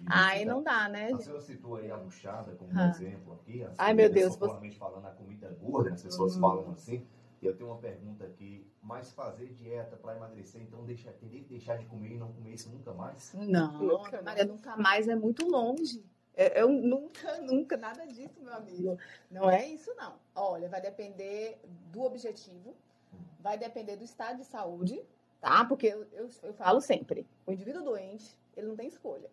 Aí 0.07 0.43
não 0.43 0.63
dá, 0.63 0.89
né? 0.89 1.11
A 1.13 1.17
senhora 1.17 1.41
citou 1.41 1.75
aí 1.75 1.91
a 1.91 1.97
buchada 1.97 2.53
como 2.55 2.73
um 2.73 2.79
ah. 2.79 2.89
exemplo 2.89 3.33
aqui. 3.33 3.65
Ai, 3.77 3.93
meu 3.93 4.11
Deus. 4.11 4.35
Popularmente 4.35 4.77
falando, 4.77 5.05
a 5.05 5.11
comida 5.11 5.55
gorda, 5.61 5.93
as 5.93 6.03
pessoas 6.03 6.35
hum. 6.35 6.41
falam 6.41 6.71
assim. 6.71 7.05
E 7.39 7.45
eu 7.45 7.55
tenho 7.55 7.69
uma 7.69 7.77
pergunta 7.77 8.25
aqui, 8.25 8.65
mas 8.81 9.11
fazer 9.11 9.53
dieta 9.53 9.95
para 9.95 10.15
emagrecer, 10.15 10.59
então 10.59 10.83
deixar, 10.83 11.11
teria 11.13 11.39
que 11.39 11.49
deixar 11.49 11.77
de 11.77 11.85
comer 11.85 12.13
e 12.13 12.17
não 12.17 12.33
comer 12.33 12.55
isso 12.55 12.67
nunca 12.71 12.91
mais? 12.93 13.31
Não, 13.35 13.77
nunca, 13.77 14.21
Maria, 14.23 14.45
nunca 14.45 14.75
mais 14.75 15.07
é 15.07 15.15
muito 15.15 15.47
longe. 15.47 16.03
É, 16.33 16.59
eu 16.59 16.67
nunca, 16.67 17.37
nunca, 17.41 17.77
nada 17.77 18.07
disso, 18.07 18.41
meu 18.41 18.53
amigo. 18.53 18.97
Não 19.29 19.49
é 19.49 19.67
isso, 19.67 19.93
não. 19.95 20.15
Olha, 20.33 20.67
vai 20.67 20.81
depender 20.81 21.59
do 21.91 22.01
objetivo, 22.01 22.75
hum. 23.13 23.17
vai 23.39 23.55
depender 23.55 23.97
do 23.97 24.03
estado 24.03 24.37
de 24.37 24.45
saúde, 24.45 24.99
tá? 25.39 25.63
Porque 25.65 25.87
eu, 25.87 26.07
eu, 26.13 26.29
eu 26.41 26.53
falo 26.53 26.81
sempre, 26.81 27.27
o 27.45 27.51
indivíduo 27.51 27.83
doente, 27.83 28.35
ele 28.57 28.67
não 28.67 28.75
tem 28.75 28.87
escolha. 28.87 29.29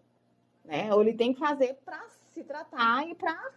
Né? 0.64 0.92
Ou 0.94 1.02
ele 1.02 1.14
tem 1.14 1.32
que 1.32 1.40
fazer 1.40 1.74
para 1.84 2.02
se 2.32 2.44
tratar 2.44 3.06
e 3.08 3.14
para 3.14 3.52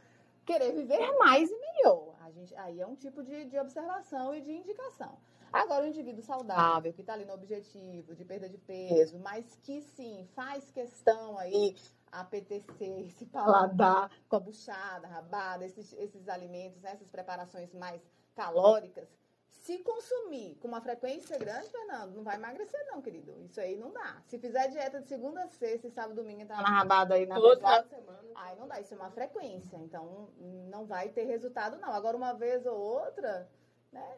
querer 0.45 0.73
viver 0.73 1.11
mais 1.17 1.49
e 1.49 1.59
melhor. 1.59 2.15
A 2.21 2.31
gente, 2.31 2.55
aí 2.55 2.79
é 2.79 2.87
um 2.87 2.95
tipo 2.95 3.23
de, 3.23 3.45
de 3.45 3.59
observação 3.59 4.33
e 4.33 4.41
de 4.41 4.51
indicação. 4.51 5.17
Agora, 5.51 5.85
o 5.85 5.87
indivíduo 5.87 6.21
saudável, 6.21 6.93
que 6.93 7.01
está 7.01 7.13
ali 7.13 7.25
no 7.25 7.33
objetivo 7.33 8.13
de 8.15 8.25
perda 8.25 8.49
de 8.49 8.57
peso, 8.57 9.17
mas 9.19 9.57
que 9.63 9.81
sim, 9.81 10.27
faz 10.35 10.69
questão 10.71 11.37
aí 11.37 11.75
apetecer, 12.11 13.05
esse 13.05 13.25
paladar 13.25 14.11
com 14.27 14.35
a 14.35 14.39
buchada, 14.39 15.07
rabada, 15.07 15.65
esses, 15.65 15.93
esses 15.93 16.27
alimentos, 16.27 16.81
né, 16.81 16.91
essas 16.91 17.09
preparações 17.09 17.73
mais 17.73 18.01
calóricas, 18.35 19.07
se 19.51 19.79
consumir 19.79 20.55
com 20.61 20.67
uma 20.67 20.79
frequência 20.79 21.37
grande, 21.37 21.69
Fernando, 21.69 22.15
não 22.15 22.23
vai 22.23 22.35
emagrecer, 22.35 22.79
não, 22.87 23.01
querido. 23.01 23.35
Isso 23.43 23.59
aí 23.59 23.75
não 23.75 23.91
dá. 23.91 24.21
Se 24.25 24.39
fizer 24.39 24.69
dieta 24.69 25.01
de 25.01 25.07
segunda 25.07 25.43
a 25.43 25.47
sexta 25.49 25.87
e 25.87 25.91
sábado 25.91 26.15
domingo 26.15 26.41
entrar 26.41 26.61
na 26.61 26.69
rabada 26.69 27.15
aí 27.15 27.25
na 27.25 27.35
Toda 27.35 27.83
semana. 27.83 28.19
Aí 28.35 28.57
não 28.57 28.67
dá. 28.67 28.79
Isso 28.79 28.93
é 28.93 28.97
uma 28.97 29.11
frequência. 29.11 29.75
Então, 29.77 30.29
não 30.69 30.85
vai 30.85 31.09
ter 31.09 31.25
resultado, 31.25 31.77
não. 31.77 31.91
Agora, 31.91 32.15
uma 32.15 32.33
vez 32.33 32.65
ou 32.65 32.77
outra, 32.77 33.49
né? 33.91 34.17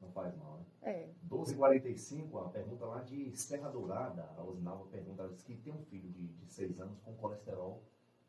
Não 0.00 0.12
faz 0.12 0.36
mal, 0.36 0.58
né? 0.58 0.64
É. 0.82 1.08
12h45, 1.28 2.46
a 2.46 2.50
pergunta 2.50 2.84
lá 2.84 3.00
de 3.00 3.36
Serra 3.36 3.70
Dourada. 3.70 4.30
A 4.36 4.44
Osinalva 4.44 4.84
pergunta, 4.86 5.22
ela 5.22 5.32
disse 5.32 5.44
que 5.44 5.56
tem 5.56 5.72
um 5.72 5.82
filho 5.86 6.08
de, 6.10 6.28
de 6.28 6.46
6 6.46 6.78
anos 6.80 7.00
com 7.00 7.14
colesterol 7.16 7.82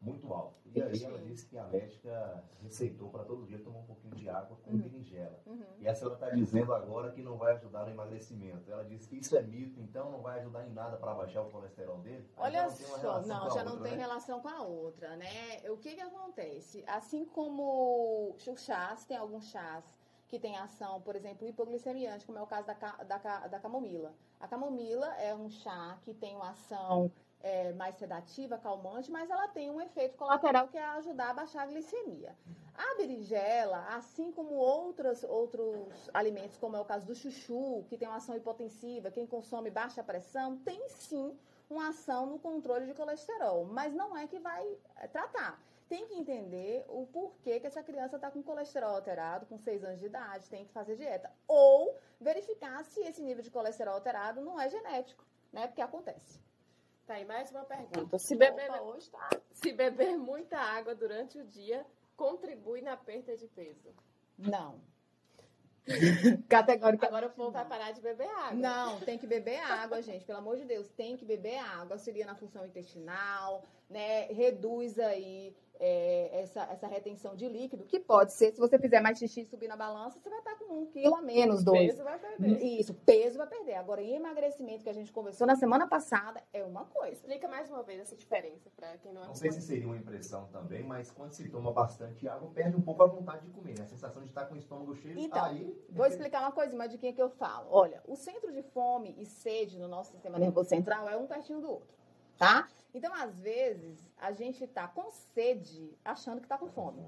muito 0.06 0.32
alto. 0.32 0.56
E 0.74 0.82
aí 0.82 1.04
ela 1.04 1.18
disse 1.20 1.48
que 1.48 1.58
a 1.58 1.64
médica 1.64 2.44
receitou 2.62 3.10
para 3.10 3.24
todo 3.24 3.46
dia 3.46 3.58
tomar 3.60 3.80
um 3.80 3.86
pouquinho 3.86 4.14
de 4.14 4.30
água 4.30 4.58
com 4.64 4.72
uhum. 4.72 4.78
berinjela. 4.78 5.40
Uhum. 5.46 5.64
E 5.80 5.88
a 5.88 5.96
senhora 5.96 6.16
está 6.16 6.30
dizendo 6.30 6.74
agora 6.74 7.12
que 7.12 7.24
não 7.24 7.38
vai 7.38 7.54
ajudar 7.54 7.86
no 7.86 7.92
emagrecimento. 7.92 8.72
Ela 8.72 8.84
disse 8.84 9.08
que 9.08 9.18
isso 9.18 9.36
é 9.36 9.42
mito, 9.42 9.80
então 9.82 10.12
não 10.12 10.22
vai 10.22 10.40
ajudar 10.40 10.68
em 10.68 10.72
nada 10.72 10.98
para 10.98 11.14
baixar 11.14 11.42
o 11.42 11.50
colesterol 11.50 11.98
dele. 12.00 12.30
Olha 12.38 12.70
só, 12.70 13.22
não, 13.22 13.50
já 13.50 13.64
não 13.64 13.82
tem 13.82 13.94
né? 13.94 13.98
relação 13.98 14.42
com 14.42 14.50
a 14.50 14.62
outra, 14.62 15.16
né? 15.16 15.62
O 15.70 15.78
que 15.78 15.96
que 15.96 16.02
acontece? 16.02 16.84
Assim 16.88 17.26
como 17.26 18.36
o 18.36 18.58
chás, 18.58 19.06
tem 19.06 19.18
alguns 19.18 19.46
chás 19.46 19.84
que 20.28 20.40
tem 20.40 20.58
ação, 20.58 21.02
por 21.02 21.16
exemplo, 21.16 21.48
hipoglicemiante, 21.48 22.26
como 22.26 22.38
é 22.38 22.42
o 22.42 22.48
caso 22.48 22.68
da, 22.68 22.74
da, 22.74 23.48
da 23.48 23.60
camomila. 23.60 24.14
A 24.40 24.48
camomila 24.48 25.08
é 25.16 25.34
um 25.34 25.50
chá 25.50 25.98
que 26.04 26.14
tem 26.14 26.36
uma 26.36 26.50
ação 26.50 27.12
é, 27.46 27.72
mais 27.74 27.96
sedativa, 27.96 28.58
calmante, 28.58 29.12
mas 29.12 29.30
ela 29.30 29.48
tem 29.48 29.70
um 29.70 29.80
efeito 29.80 30.18
colateral 30.18 30.68
que 30.68 30.80
é 30.80 30.84
ajudar 30.84 31.30
a 31.30 31.34
baixar 31.34 31.62
a 31.62 31.68
glicemia. 31.68 32.36
A 32.74 32.96
berinjela, 32.98 33.86
assim 33.90 34.32
como 34.32 34.56
outros, 34.56 35.24
outros 35.24 36.10
alimentos, 36.12 36.58
como 36.58 36.76
é 36.76 36.80
o 36.80 36.86
caso 36.86 37.06
do 37.06 37.14
chuchu, 37.14 37.86
que 37.88 37.98
tem 37.98 38.08
uma 38.08 38.18
ação 38.18 38.36
hipotensiva, 38.36 39.12
quem 39.12 39.28
consome 39.28 39.70
baixa 39.70 40.04
pressão, 40.04 40.58
tem 40.58 40.90
sim 40.90 41.38
uma 41.70 41.90
ação 41.90 42.26
no 42.26 42.40
controle 42.40 42.88
de 42.88 42.96
colesterol, 42.96 43.64
mas 43.66 43.94
não 43.94 44.18
é 44.18 44.26
que 44.26 44.40
vai 44.40 44.66
é, 44.96 45.08
tratar. 45.08 45.62
Tem 45.88 46.08
que 46.08 46.16
entender 46.16 46.84
o 46.90 47.06
porquê 47.06 47.60
que 47.60 47.68
essa 47.68 47.84
criança 47.84 48.16
está 48.16 48.32
com 48.32 48.42
colesterol 48.42 48.96
alterado, 48.96 49.46
com 49.46 49.60
6 49.60 49.84
anos 49.84 50.00
de 50.00 50.08
idade, 50.08 50.50
tem 50.50 50.66
que 50.66 50.74
fazer 50.74 50.96
dieta. 50.96 51.32
Ou 51.48 51.96
verificar 52.20 52.84
se 52.86 53.02
esse 53.02 53.22
nível 53.22 53.44
de 53.44 53.52
colesterol 53.52 53.94
alterado 53.94 54.42
não 54.42 54.60
é 54.60 54.68
genético, 54.68 55.24
né? 55.54 55.68
Porque 55.68 55.82
acontece. 55.82 56.44
Tá 57.06 57.16
aí 57.16 57.26
mais 57.26 57.52
uma 57.52 57.64
pergunta. 57.64 58.18
Se 58.18 58.36
beber, 58.36 58.70
Opa, 58.72 58.82
hoje 58.82 59.10
tá. 59.12 59.30
se 59.52 59.72
beber 59.72 60.18
muita 60.18 60.58
água 60.58 60.96
durante 60.96 61.38
o 61.38 61.46
dia, 61.46 61.86
contribui 62.18 62.82
na 62.82 62.98
perda 62.98 63.38
de 63.38 63.48
peso? 63.48 63.94
Não. 64.38 64.82
Categórica. 66.50 67.06
Agora 67.06 67.28
o 67.28 67.30
povo 67.30 67.52
vai 67.52 67.64
parar 67.64 67.92
de 67.92 68.02
beber 68.02 68.28
água. 68.28 68.54
Não, 68.54 69.00
tem 69.02 69.20
que 69.20 69.28
beber 69.28 69.60
água, 69.60 70.02
gente. 70.02 70.26
Pelo 70.26 70.40
amor 70.40 70.58
de 70.58 70.66
Deus, 70.66 70.90
tem 70.90 71.16
que 71.16 71.24
beber 71.24 71.60
água. 71.60 71.96
Auxilia 71.96 72.26
na 72.26 72.34
função 72.34 72.66
intestinal, 72.66 73.64
né? 73.90 74.26
Reduz 74.28 74.98
aí 75.00 75.56
é, 75.80 76.42
essa, 76.42 76.64
essa 76.64 76.88
retenção 76.88 77.36
de 77.36 77.48
líquido, 77.48 77.86
que 77.86 78.00
pode 78.00 78.34
ser, 78.34 78.52
se 78.52 78.60
você 78.60 78.78
fizer 78.80 79.02
mais 79.02 79.18
xixi 79.18 79.42
e 79.42 79.46
subir 79.46 79.68
na 79.68 79.76
balança, 79.76 80.20
você 80.20 80.30
vai 80.30 80.40
estar 80.40 80.56
com 80.56 80.82
um 80.82 80.86
quilo 80.86 81.16
a 81.16 81.22
menos, 81.22 81.64
dois. 81.64 81.92
Peso 81.92 82.04
vai 82.04 82.20
perder. 82.20 82.64
Isso, 82.64 82.94
peso 82.94 83.38
vai 83.38 83.48
perder. 83.48 83.76
Agora, 83.76 84.02
em 84.02 84.16
emagrecimento, 84.16 84.84
que 84.84 84.90
a 84.90 84.94
gente 84.94 85.12
conversou 85.12 85.46
na 85.46 85.56
semana 85.56 85.88
passada, 85.88 86.42
é 86.54 86.64
uma 86.64 86.86
coisa. 86.86 87.14
Explica 87.14 87.48
mais 87.48 87.70
uma 87.70 87.84
vez 87.84 88.00
essa 88.00 88.16
diferença 88.16 88.70
para 88.76 88.98
quem 88.98 89.14
não 89.14 89.26
Não 89.26 89.36
sei 89.36 89.52
se 89.52 89.62
seria 89.62 89.86
uma 89.86 89.98
impressão 89.98 90.48
também, 90.48 90.84
mas 90.84 91.12
quando 91.12 91.34
se 91.34 91.48
toma 91.50 91.72
bastante 91.72 92.28
água, 92.28 92.50
perde 92.52 92.76
um 92.76 92.82
pouco 92.82 93.04
a 93.04 93.08
vontade 93.08 93.46
de 93.46 93.52
comer, 93.52 93.78
né? 93.78 93.84
A 93.84 93.88
sensação 93.88 94.22
de 94.22 94.30
estar 94.30 94.46
com 94.46 94.56
o 94.56 94.58
estômago 94.58 94.96
cheio. 94.96 95.20
Então, 95.20 95.44
aí... 95.44 95.78
vou 95.90 96.06
explicar 96.06 96.42
uma 96.42 96.52
coisa, 96.52 96.74
uma 96.74 96.88
diquinha 96.88 97.14
que 97.14 97.22
eu 97.22 97.30
falo. 97.30 97.68
Olha, 97.70 98.02
o 98.08 98.16
centro 98.16 98.52
de 98.52 98.62
fome 98.62 99.16
e 99.18 99.26
sede 99.26 99.78
no 99.78 99.88
nosso 99.88 100.12
sistema 100.12 100.40
nervoso 100.40 100.70
central 100.70 101.10
é 101.10 101.18
um 101.18 101.28
pertinho 101.28 101.60
do 101.60 101.70
outro, 101.70 101.96
tá? 102.38 102.68
Então, 102.94 103.14
às 103.14 103.38
vezes, 103.40 104.00
a 104.18 104.32
gente 104.32 104.66
tá 104.68 104.88
com 104.88 105.12
sede 105.12 105.94
achando 106.04 106.42
que 106.42 106.48
tá 106.48 106.58
com 106.58 106.70
fome. 106.70 107.06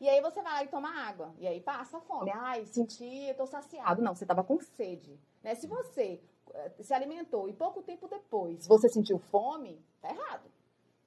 E 0.00 0.08
aí 0.08 0.20
você 0.20 0.42
vai 0.42 0.52
lá 0.52 0.64
e 0.64 0.68
toma 0.68 0.88
água. 0.88 1.32
E 1.38 1.46
aí 1.46 1.60
passa 1.60 1.98
a 1.98 2.00
fome. 2.00 2.30
Ai, 2.34 2.66
senti, 2.66 3.28
eu 3.28 3.36
tô 3.36 3.46
saciado. 3.46 4.02
Não, 4.02 4.14
você 4.14 4.26
tava 4.26 4.42
com 4.42 4.58
sede. 4.60 5.16
Né? 5.44 5.54
Se 5.54 5.66
você 5.66 6.20
eh, 6.52 6.72
se 6.80 6.92
alimentou 6.92 7.48
e 7.48 7.52
pouco 7.52 7.82
tempo 7.82 8.08
depois 8.08 8.66
você 8.66 8.88
sentiu 8.88 9.18
fome, 9.18 9.80
tá 10.00 10.10
errado. 10.10 10.50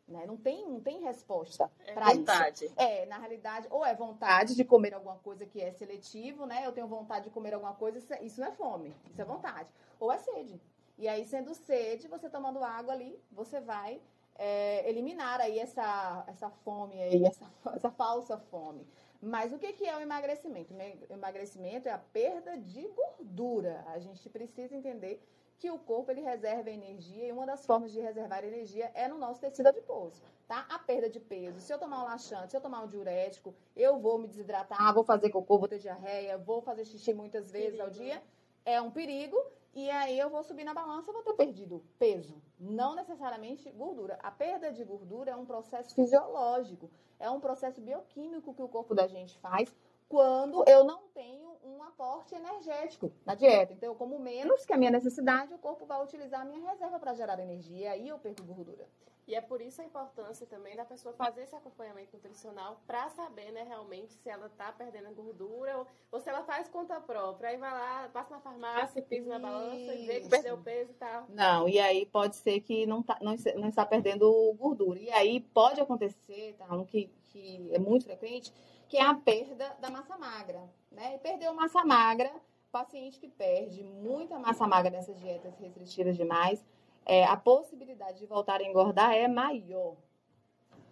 Né? 0.07 0.25
Não, 0.27 0.37
tem, 0.37 0.69
não 0.69 0.79
tem 0.79 1.01
resposta 1.01 1.69
é 1.85 1.93
para 1.93 2.13
isso. 2.13 2.73
É, 2.77 3.05
na 3.07 3.17
realidade, 3.17 3.67
ou 3.71 3.83
é 3.83 3.95
vontade 3.95 4.55
de 4.55 4.63
comer 4.63 4.93
alguma 4.93 5.15
coisa 5.17 5.45
que 5.45 5.59
é 5.59 5.71
seletivo, 5.71 6.45
né? 6.45 6.65
Eu 6.65 6.71
tenho 6.71 6.87
vontade 6.87 7.25
de 7.25 7.31
comer 7.31 7.55
alguma 7.55 7.73
coisa, 7.73 7.97
isso 7.97 8.13
é, 8.13 8.45
não 8.45 8.47
é 8.47 8.55
fome, 8.55 8.95
isso 9.09 9.19
é 9.19 9.25
vontade. 9.25 9.67
Ou 9.99 10.11
é 10.11 10.17
sede. 10.19 10.61
E 10.97 11.07
aí, 11.07 11.25
sendo 11.25 11.53
sede, 11.53 12.07
você 12.07 12.29
tomando 12.29 12.63
água 12.63 12.93
ali, 12.93 13.19
você 13.31 13.59
vai 13.59 14.01
é, 14.37 14.87
eliminar 14.89 15.39
aí 15.41 15.59
essa, 15.59 16.23
essa 16.27 16.49
fome 16.49 17.01
aí, 17.01 17.25
essa, 17.25 17.45
essa 17.75 17.91
falsa 17.91 18.37
fome. 18.37 18.87
Mas 19.21 19.51
o 19.51 19.57
que, 19.57 19.73
que 19.73 19.85
é 19.85 19.95
o 19.97 20.01
emagrecimento? 20.01 20.73
O 21.09 21.13
emagrecimento 21.13 21.87
é 21.87 21.91
a 21.91 21.97
perda 21.97 22.57
de 22.57 22.87
gordura. 22.89 23.83
A 23.87 23.99
gente 23.99 24.29
precisa 24.29 24.75
entender 24.75 25.21
que 25.57 25.71
o 25.71 25.79
corpo 25.79 26.11
ele 26.11 26.21
reserva 26.21 26.69
energia 26.69 27.25
e 27.25 27.31
uma 27.31 27.45
das 27.45 27.65
formas 27.65 27.91
de 27.91 27.99
reservar 27.99 28.43
energia 28.43 28.91
é 28.93 29.07
no 29.07 29.17
nosso 29.17 29.39
tecido 29.39 29.67
adiposo, 29.67 30.21
tá? 30.47 30.65
A 30.69 30.77
perda 30.77 31.09
de 31.09 31.19
peso. 31.19 31.59
Se 31.61 31.73
eu 31.73 31.79
tomar 31.79 32.03
um 32.03 32.05
laxante, 32.05 32.51
se 32.51 32.57
eu 32.57 32.61
tomar 32.61 32.83
um 32.83 32.87
diurético, 32.87 33.55
eu 33.75 33.97
vou 33.97 34.17
me 34.17 34.27
desidratar, 34.27 34.93
vou 34.93 35.03
fazer 35.03 35.29
cocô, 35.29 35.57
vou 35.57 35.67
ter 35.67 35.79
diarreia, 35.79 36.37
vou 36.37 36.61
fazer 36.61 36.83
xixi 36.85 37.13
muitas 37.13 37.51
vezes 37.51 37.77
perigo. 37.77 37.83
ao 37.83 37.89
dia. 37.89 38.21
É 38.65 38.81
um 38.81 38.91
perigo 38.91 39.37
e 39.75 39.91
aí 39.91 40.17
eu 40.17 40.29
vou 40.29 40.41
subir 40.41 40.63
na 40.63 40.73
balança 40.73 41.11
e 41.11 41.13
vou 41.13 41.21
ter 41.21 41.33
perdido 41.33 41.83
peso, 41.99 42.41
não 42.57 42.95
necessariamente 42.95 43.69
gordura. 43.71 44.17
A 44.23 44.31
perda 44.31 44.71
de 44.71 44.81
gordura 44.85 45.31
é 45.31 45.35
um 45.35 45.45
processo 45.45 45.93
fisiológico, 45.93 46.89
é 47.19 47.29
um 47.29 47.41
processo 47.41 47.81
bioquímico 47.81 48.53
que 48.53 48.63
o 48.63 48.69
corpo 48.69 48.95
da 48.95 49.05
gente 49.05 49.37
faz 49.39 49.75
quando 50.07 50.63
eu 50.65 50.85
não 50.85 51.09
tenho 51.13 51.57
um 51.61 51.83
aporte 51.83 52.33
energético 52.33 53.11
na 53.25 53.35
dieta. 53.35 53.73
Então 53.73 53.89
eu 53.89 53.95
como 53.95 54.17
menos 54.17 54.65
que 54.65 54.71
a 54.71 54.77
minha 54.77 54.91
necessidade, 54.91 55.53
o 55.53 55.57
corpo 55.57 55.85
vai 55.85 56.01
utilizar 56.01 56.41
a 56.41 56.45
minha 56.45 56.71
reserva 56.71 56.97
para 56.97 57.13
gerar 57.13 57.37
energia 57.39 57.77
e 57.77 57.87
aí 57.87 58.07
eu 58.07 58.17
perco 58.17 58.43
gordura. 58.43 58.87
E 59.27 59.33
é 59.33 59.41
por 59.41 59.59
isso 59.59 59.81
a 59.81 59.85
importância 59.85 60.45
também 60.45 60.75
da 60.75 60.85
pessoa 60.85 61.13
fazer 61.15 61.43
esse 61.43 61.55
acompanhamento 61.55 62.15
nutricional 62.15 62.79
para 62.85 63.09
saber, 63.09 63.51
né, 63.51 63.63
realmente 63.63 64.13
se 64.13 64.29
ela 64.29 64.45
está 64.45 64.71
perdendo 64.71 65.15
gordura 65.15 65.79
ou, 65.79 65.87
ou, 66.11 66.19
se 66.19 66.29
ela 66.29 66.43
faz 66.43 66.67
conta 66.67 67.01
própria. 67.01 67.49
Aí 67.49 67.57
vai 67.57 67.71
lá, 67.71 68.09
passa 68.13 68.35
na 68.35 68.39
farmácia, 68.39 69.01
pisa 69.01 69.27
na 69.29 69.39
balança 69.39 69.95
e 69.95 70.05
vê 70.05 70.21
que 70.21 70.29
perdeu 70.29 70.57
peso 70.59 70.91
e 70.91 70.95
tal. 70.95 71.25
Não, 71.29 71.67
e 71.67 71.79
aí 71.79 72.05
pode 72.05 72.35
ser 72.35 72.59
que 72.61 72.85
não, 72.85 73.01
tá, 73.01 73.17
não, 73.19 73.35
não 73.55 73.69
está 73.69 73.83
perdendo 73.83 74.53
gordura. 74.59 74.99
E 74.99 75.09
aí 75.09 75.39
pode 75.39 75.81
acontecer, 75.81 76.55
tá, 76.59 76.67
um 76.75 76.85
que, 76.85 77.09
que 77.29 77.69
é 77.73 77.79
muito 77.79 78.05
frequente, 78.05 78.53
que 78.87 78.97
é 78.97 79.01
a 79.01 79.15
perda 79.15 79.75
da 79.79 79.89
massa 79.89 80.15
magra. 80.17 80.69
Né? 80.91 81.15
E 81.15 81.17
perdeu 81.17 81.51
massa 81.53 81.83
magra, 81.83 82.31
paciente 82.71 83.19
que 83.19 83.27
perde 83.27 83.83
muita 83.83 84.37
massa 84.37 84.67
magra 84.67 84.91
nessas 84.91 85.17
dietas 85.19 85.57
restritivas 85.57 86.15
demais, 86.15 86.63
é, 87.05 87.23
a 87.23 87.37
possibilidade 87.37 88.19
de 88.19 88.25
voltar 88.25 88.59
a 88.59 88.63
engordar 88.63 89.13
é 89.13 89.27
maior. 89.27 89.95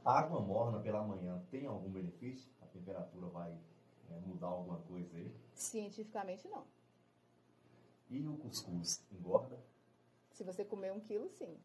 A 0.06 0.20
água 0.20 0.40
morna 0.40 0.80
pela 0.80 1.02
manhã 1.02 1.42
tem 1.50 1.66
algum 1.66 1.90
benefício? 1.90 2.52
A 2.62 2.66
temperatura 2.68 3.28
vai 3.28 3.52
né, 4.10 4.22
mudar 4.26 4.48
alguma 4.48 4.78
coisa 4.80 5.16
aí? 5.18 5.34
Cientificamente, 5.54 6.48
não. 6.48 6.66
E 8.10 8.28
o 8.28 8.38
cuscuz 8.38 9.04
engorda? 9.12 9.58
Se 10.32 10.44
você 10.44 10.64
comer 10.66 10.92
um 10.92 11.00
quilo, 11.00 11.30
sim. 11.30 11.58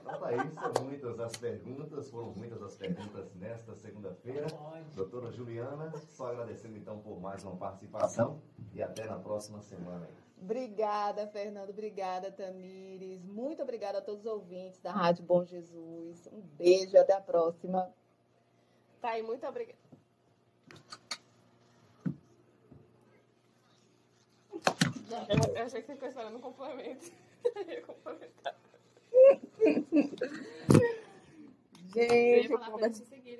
Então 0.00 0.18
tá 0.18 0.28
aí, 0.28 0.50
são 0.50 0.84
muitas 0.84 1.20
as 1.20 1.36
perguntas, 1.36 2.10
foram 2.10 2.32
muitas 2.32 2.62
as 2.62 2.76
perguntas 2.76 3.34
nesta 3.34 3.74
segunda-feira. 3.74 4.46
Doutora 4.94 5.30
Juliana, 5.32 5.92
só 6.10 6.28
agradecendo 6.28 6.76
então 6.76 7.00
por 7.00 7.20
mais 7.20 7.44
uma 7.44 7.56
participação 7.56 8.40
e 8.72 8.82
até 8.82 9.06
na 9.06 9.18
próxima 9.18 9.60
semana. 9.60 10.08
Obrigada, 10.40 11.26
Fernando. 11.28 11.70
Obrigada, 11.70 12.32
Tamires. 12.32 13.22
Muito 13.24 13.62
obrigada 13.62 13.98
a 13.98 14.02
todos 14.02 14.20
os 14.20 14.26
ouvintes 14.26 14.80
da 14.80 14.90
Rádio 14.90 15.22
Bom 15.24 15.44
Jesus. 15.44 16.28
Um 16.32 16.40
beijo 16.40 16.94
e 16.94 16.98
até 16.98 17.12
a 17.12 17.20
próxima. 17.20 17.92
Tá 19.00 19.10
aí, 19.10 19.22
muito 19.22 19.46
obrigada. 19.46 19.78
Eu 25.56 25.62
achei 25.62 25.80
que 25.80 25.86
você 25.86 25.94
ficou 25.94 26.08
esperando 26.08 26.36
um 26.36 26.40
complemento. 26.40 27.12
Eu 27.54 27.68
ia 27.68 27.82
complementar. 27.82 28.56
Gente, 31.92 32.12
eu 32.12 32.42
ia 32.42 32.48
falar 32.48 32.70
pra 32.70 32.86
eles 32.86 33.00
te 33.00 33.06
seguirem. 33.06 33.39